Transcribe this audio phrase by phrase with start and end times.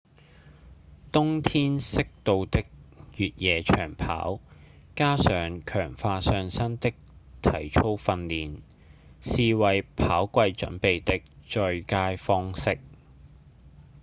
[1.11, 2.63] 冬天適度的
[3.19, 4.39] 越野長跑
[4.95, 6.89] 加上強化上身的
[7.43, 8.61] 體操訓練
[9.21, 12.79] 是為跑季準備的最佳方式